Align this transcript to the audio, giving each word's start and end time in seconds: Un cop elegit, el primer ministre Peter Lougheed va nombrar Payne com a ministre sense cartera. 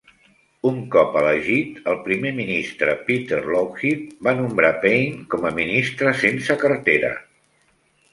Un 0.67 0.77
cop 0.93 1.17
elegit, 1.19 1.75
el 1.91 1.99
primer 2.07 2.31
ministre 2.37 2.95
Peter 3.09 3.41
Lougheed 3.49 4.07
va 4.29 4.33
nombrar 4.39 4.71
Payne 4.87 5.21
com 5.35 5.45
a 5.51 5.53
ministre 5.61 6.15
sense 6.23 6.57
cartera. 6.65 7.13